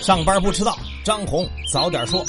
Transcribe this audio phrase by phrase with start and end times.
[0.00, 0.74] 上班不迟到，
[1.04, 2.24] 张红早点说。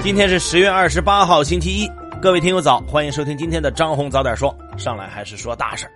[0.00, 1.90] 今天是十月二十八号，星期一。
[2.22, 4.56] 各位听友早，欢迎收听今天的张红早点说。
[4.78, 5.90] 上来还是说大事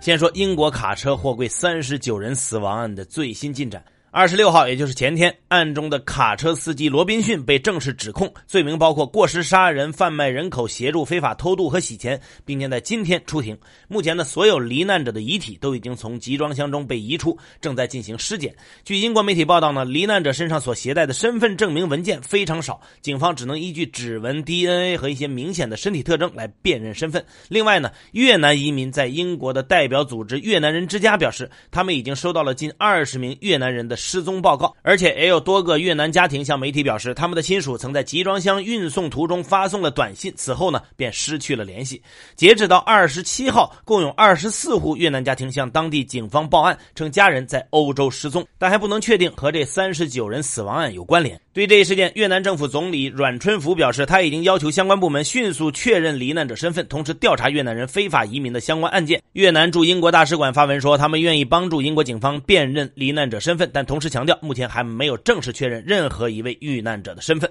[0.00, 3.82] 先说英国卡车货柜三十九人死亡案的最新进展。
[4.12, 13.56] 二十六号，也就是前天，案中的卡车司机罗宾逊被正式指控，罪名包括过失杀人、贩卖人口、协助非法偷渡和洗钱，并将在今天出庭。
[13.86, 18.52] 目前呢，所有罹难者的遗体都已经从集装箱中被移出，正在进行尸检。
[18.84, 27.24] 据英国媒体报道呢，罹难者身上所携带的身份证明文件非常少，警方只能依据指纹、DNA 和一些明显的身体特征来辨认身份。
[27.48, 33.99] 另外呢，越南移民在英国的代表组织越南人之家表示，他们已经收到了近二十名越南人的。
[34.00, 42.02] 失踪报告，而且也有多个越南家庭向媒体表示，他们的亲属曾在集装箱运送途中发送了短信，此后呢便失去了联系。
[42.34, 51.38] 截止到二十七号，共有二十四户越南家庭向当地警方报案，称家人在欧洲失踪，但还不能确定和这三十九人死亡案有关联。
[51.52, 59.20] 对这一事件，越南政府总理阮春福表示，他已经要求相关部门迅速确认罹难者身份，同时调查越南人非法移民的相关案件。
[59.32, 67.50] 越南驻英国大使馆发文说，他们愿意帮助英国警方辨认罹难者身份，但同时强调，目前还没有正式确认任何一位遇难者的身份。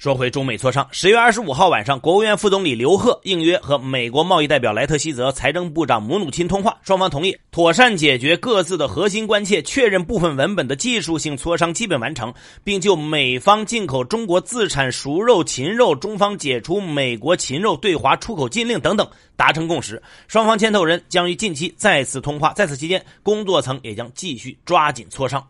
[0.00, 12.32] 说回中美磋商，十月二十五号晚上，国务院副总理刘鹤应约和美国贸易代表莱特希泽、财政部长姆努钦通话，双方同意妥善解决各自的核心关切，确认部分文本的技术性磋商基本完成，
[12.64, 20.02] 并就美方进口中国自产熟肉禽肉、中方解除美国禽肉对华出口禁令等等达成共识。
[20.28, 25.46] 双方牵头人将于近期再次通话，在此期间，工作层也将继续抓紧磋商。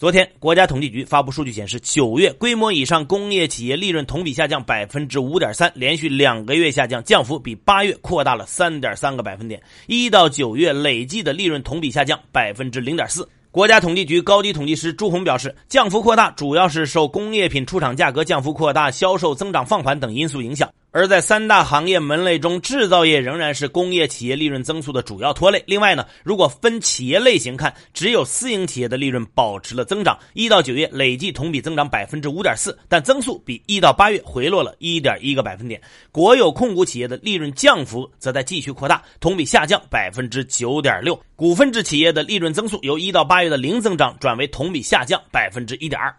[0.00, 9.62] 昨天，国家统计局发布数据显示，九月规模以上工业企业利润同比下降百分之五点三，连续两个月下降，降幅比八月扩大了三点三个百分点。
[9.88, 13.28] 一到九月累计的利润同比下降百分之零点四。
[13.50, 20.66] 国家统计局高级统计师朱红表示，降幅扩大主要是受工业品出厂价格降幅扩大、销售增长放缓等因素影响。
[20.92, 25.62] 而在三大行业门类中，制造业仍然是工业企业利润增速的主要拖累。
[25.66, 35.80] 另外呢，如果分企业类型看，只有私营企业的利润保持了增长，一到九月累计同比增长百分之五点四，但增速比一到八月回落了一点一个百分点。
[36.10, 41.16] 国有控股企业的利润降幅则在继续扩大，同比下降百分之九点六。
[41.36, 46.12] 股份制企业的利润增速由一到八月的零增长转为同比下降百分之一点二。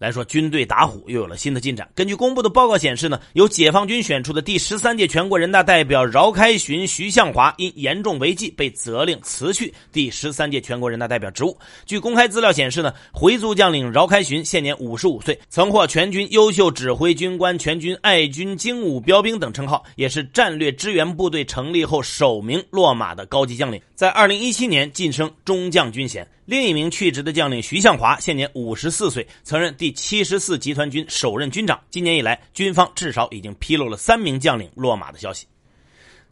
[0.00, 1.86] 来说，军队打虎又有了新的进展。
[1.94, 11.54] 根据公布的报告显示呢，由解放军选出的第十三届全国人大代表饶开勋、徐向华因严重违纪被责令辞去第十三届全国人大代表职务。
[11.84, 23.78] 据公开资料显示呢，回族将领饶开勋现年五十五岁，曾获全军优秀指挥军官、全军爱军精武标兵等称号，也是战略支援部队成立后首名落马的高级将领。
[23.94, 26.26] 在二零一七年晋升中将军衔。
[26.50, 31.80] 另一名去职的将领徐向华现年五十四岁，曾任第七十四集团军首任军长。
[31.90, 35.46] 今年以来，军方至少已经披露了三名将领落马的消息。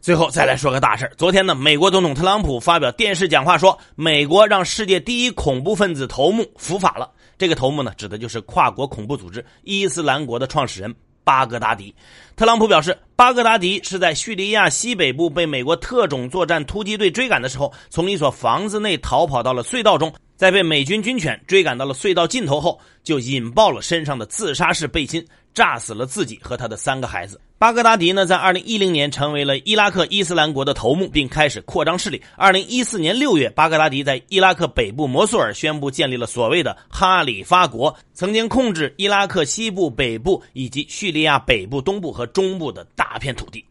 [0.01, 7.09] 最后再来说个大事昨天呢，美国总统特朗普发表电视讲话说，美国让世界第一恐怖分子头目伏法了。
[7.37, 10.93] 这个头目呢，指的就是跨国恐怖组织伊斯兰国的创始人。
[11.23, 11.93] 巴格达迪，
[12.35, 25.25] 特朗普表示，巴格达迪是在叙利亚西北部被美国特种作战突击队追赶的时候，从一所房子内逃跑到了隧道中，在被美军军犬追赶到了隧道尽头后，就引爆了身上的自杀式背心。
[25.53, 27.39] 炸死了自己和他的三个孩子。
[27.57, 32.21] 巴格达迪呢，在二零一零年成为了伊拉克伊斯兰国的头目，并开始扩张势力。
[32.37, 43.65] 二零一四年六月，巴格达迪在伊拉克北部摩苏尔宣布建立了所谓的哈里发国，曾经控制伊拉克西部、北部以及叙利亚北部、东部和中部的大片土地。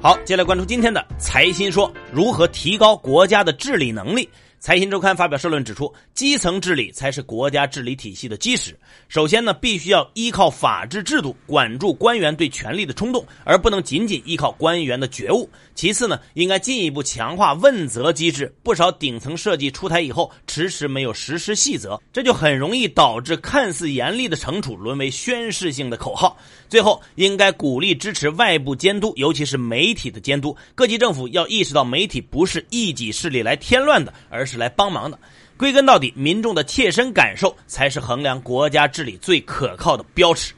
[0.00, 4.28] 好，接下来关注今天的财新说，如何提高国家的治理能力。
[4.64, 8.74] 财新周刊发表社论指出，基层治理才是国家治理体系的基石。
[9.08, 15.46] 首先呢，必须要依靠法治制度管住官员对权力的冲动，而不能仅仅依靠官员的觉悟。
[15.74, 18.50] 其次呢，应该进一步强化问责机制。
[18.62, 26.34] 不少顶层设计出台以后，迟迟没有实施细则，这就很容易导致看似严厉的惩处沦为宣示性的口号。
[26.70, 30.56] 最后，应该鼓励支持外部监督，尤其是媒体的监督。
[30.74, 34.53] 各级政府要意识到，媒体不是一己势力来添乱的，而是。
[34.54, 35.18] 是来帮忙的，
[35.56, 40.54] 归根到底，民众的切身感受才是衡量国家治理最可靠的标尺。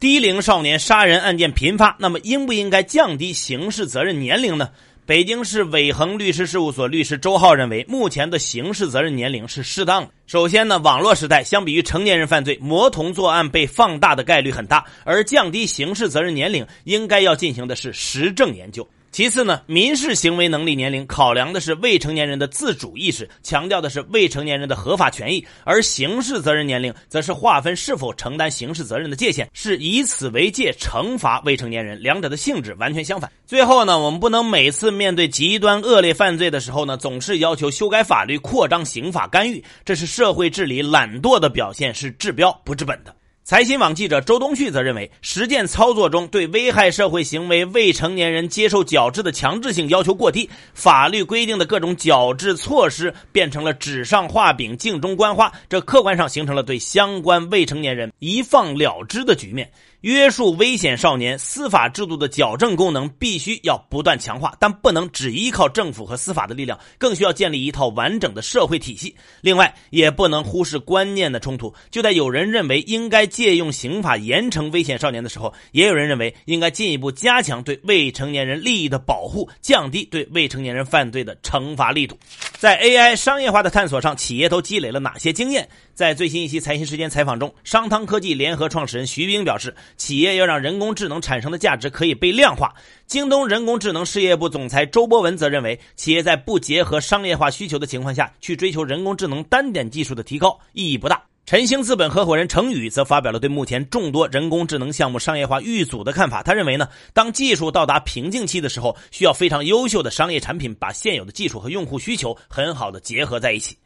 [0.00, 4.70] 低龄少年杀人案件频发，那么应不应该降低刑事责任年龄呢？
[5.06, 10.10] 北京市伟恒律师事务所律师周浩认为，目前的刑事责任年龄是适当的。
[10.26, 18.88] 首先呢，网络时代相比于成年人犯罪，魔童作案被放大的概率很大，而降低刑事责任年龄应该要进行的是实证研究。
[19.12, 33.30] 其次呢，民事行为能力年龄考量的是未成年人的自主意识，强调的是未成年人的合法权益；而刑事责任年龄则是划分是否承担刑事责任的界限，是以此为界惩罚未成年人，两者的性质完全相反。
[33.46, 43.14] 最后呢，我们不能每次面对极端恶劣犯罪的时候呢，总是要求修改法律、扩张刑法干预，这是社会治理懒惰的表现，是治标不治本的。
[43.44, 59.68] 财新网记者周东旭则认为，实践操作中对危害社会行为未成年人接受矫治的强制性要求过低，法律规定的各种矫治措施变成了纸上画饼、镜中观花，这客观上形成了对相关未成年人一放了之的局面。
[60.02, 69.14] 约束危险少年，司法制度的矫正功能必须要不断强化，但不能只依靠政府和司法的力量，更需要建立一套完整的社会体系。
[69.40, 71.72] 另外，也不能忽视观念的冲突。
[71.88, 82.18] 就在有人认为应该借用刑法严惩危险少年的时候，也有人认为应该进一步加强对未成年人利益的保护，降低对未成年人犯罪的惩罚力度。
[82.62, 85.68] 在 AI 商业化的探索上，企业都积累了哪些经验？
[85.94, 92.72] 在最新一期财新时间采访中，商汤科技联合创始人徐冰表示，企业要让人工智能产生的价值可以被量化。
[93.04, 101.20] 京东人工智能事业部总裁周博文则认为，企业在不结合商业化需求的情况下去追求人工智能单点技术的提高，意义不大。
[101.44, 106.40] 晨兴资本合伙人程宇则发表了对目前众多人工智能项目商业化遇阻的看法。
[106.42, 113.76] 他认为呢，当技术到达瓶颈期的时候，需要非常优秀的商业产品把现有的技术和用户需求很好的结合在一起。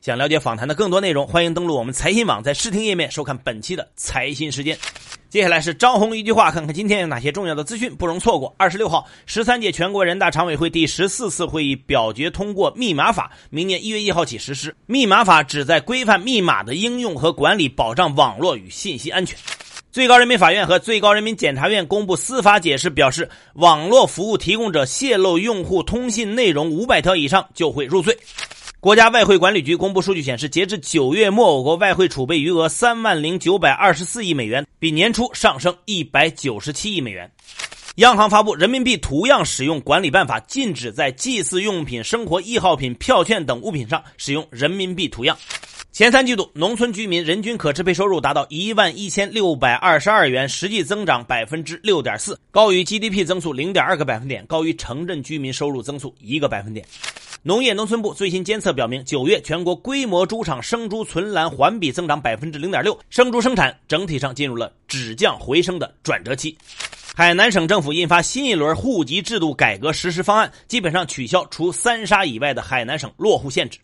[0.00, 4.78] 想了解访谈的更多内容，欢迎登录我们财新网，在视听页面收看本期的财新时间。
[5.32, 8.54] 接下来是张红一句话，看看今天有哪些重要的资讯不容错过。
[8.58, 14.76] 二十六号，十三届全国人大常委会第十四次会议表决通过密码法，明年一月一号起实施。
[14.84, 19.38] 密码法旨在规范密码的应用和管理，保障网络与信息安全。
[19.90, 28.14] 最高人民法院和最高人民检察院公布司法解释，表示网络服务提供者泄露用户通信内容五百条以上就会入罪。
[28.82, 37.30] 国家外汇管理局公布数据显示，截至九月末，我国外汇储备余额三万零九百二十四亿美元，比年初上升一百九十七亿美元。
[37.98, 45.38] 央行发布《人民币图样使用管理办法》，禁止在祭祀用品、生活易耗品、票券等物品上使用人民币图样。
[45.92, 56.84] 前三季度，农村居民人均可支配收入达到一万一千六百二十二元，实际增长百分之六点四，高于 GDP 增速零点二个百分点，高于城镇居民收入增速一个百分点。
[57.44, 66.56] 农业农村部最新监测表明，九月全国规模猪场生猪存栏环比增长百分之零点六，生猪生产整体上进入了止降回升的转折期。
[67.16, 73.76] 海南省政府印发新一轮户籍制度改革实施方案，基本上取消除三沙以外的海南省落户限制。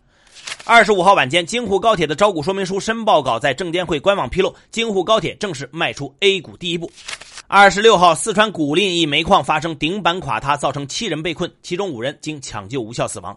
[0.64, 6.88] 二十五号晚间，京沪高铁的招股说明书申报稿在证监会官网披露，京沪高铁正式迈出 A 股第一步。
[7.50, 13.34] 二十六号，四川古蔺一煤矿发生顶板垮塌，造成七人被困，其中五人经抢救无效死亡。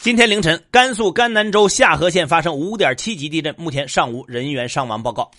[0.00, 5.30] 今天凌晨，甘肃甘南州夏河县发生五点七级地震，目前尚无人员伤亡报告。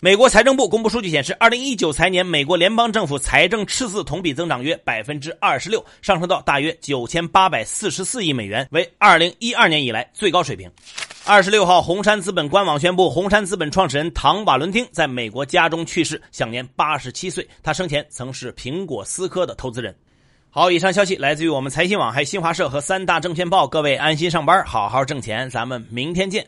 [0.00, 10.70] 美国财政部公布数据显示，二零一九财年美国联邦政府财政赤字同比增长约百分之二十六，上升到大约九千八百四十四亿美元，为二零一二年以来最高水平。
[11.26, 17.44] 二十六号，红杉资本官网宣布，红杉资本创始人唐瓦伦汀在美国家中去世，享年八十七岁。
[17.64, 19.92] 他生前曾是苹果思科的投资人。
[20.48, 23.66] 好，以上消息来自于我们财新网、还有新华社和三大证券报。
[23.66, 26.46] 各位安心上班，好好挣钱，咱们明天见。